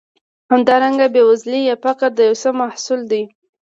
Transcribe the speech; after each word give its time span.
همدارنګه 0.51 1.07
بېوزلي 1.13 1.59
یا 1.69 1.75
فقر 1.83 2.09
د 2.15 2.19
یو 2.27 2.35
څه 2.43 2.49
محصول 2.61 3.01
دی. 3.11 3.23